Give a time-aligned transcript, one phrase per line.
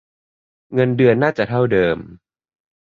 [0.73, 1.97] เงินเดือนน่าจะเท่าเดิม.